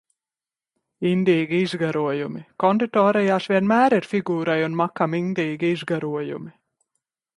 Indīgi 1.09 1.59
izgarojumi. 1.65 2.41
Konditorejās 2.63 3.49
vienmēr 3.53 3.97
ir 4.01 4.09
figūrai 4.15 4.59
un 4.69 4.79
makam 4.81 5.15
indīgi 5.23 5.71
izgarojumi! 5.79 6.55